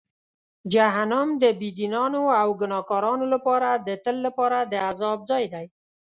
[0.73, 5.65] جهنم د بېدینانو او ګناهکارانو لپاره د تل لپاره د عذاب ځای دی.